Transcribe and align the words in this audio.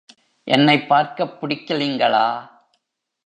என்னைப் 0.47 0.87
பார்க்கப் 0.87 1.37
புடிக்கிலிங்களா? 1.41 2.25